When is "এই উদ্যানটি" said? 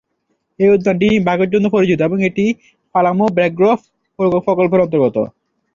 0.59-1.07